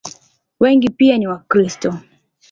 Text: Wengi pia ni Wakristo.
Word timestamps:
Wengi 0.59 0.89
pia 0.89 1.17
ni 1.17 1.27
Wakristo. 1.27 1.99